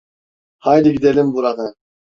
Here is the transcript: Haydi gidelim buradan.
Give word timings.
Haydi 0.59 0.91
gidelim 0.93 1.33
buradan. 1.33 1.75